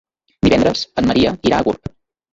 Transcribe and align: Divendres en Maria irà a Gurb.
Divendres 0.47 0.81
en 1.03 1.09
Maria 1.11 1.37
irà 1.51 1.61
a 1.61 1.67
Gurb. 1.69 1.97